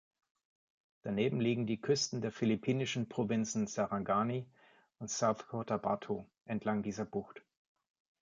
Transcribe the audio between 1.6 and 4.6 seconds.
die Küsten der philippinischen Provinzen Sarangani